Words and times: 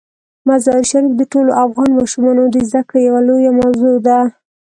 مزارشریف 0.47 1.13
د 1.17 1.21
ټولو 1.31 1.51
افغان 1.65 1.89
ماشومانو 1.99 2.43
د 2.53 2.57
زده 2.67 2.81
کړې 2.87 2.99
یوه 3.09 3.21
لویه 3.27 3.51
موضوع 3.61 3.95
ده. 4.07 4.19